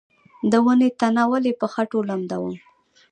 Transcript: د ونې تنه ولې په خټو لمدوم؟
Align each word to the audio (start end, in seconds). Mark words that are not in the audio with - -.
د 0.51 0.53
ونې 0.65 0.89
تنه 0.99 1.23
ولې 1.31 1.51
په 1.59 1.67
خټو 1.73 1.99
لمدوم؟ 2.09 2.55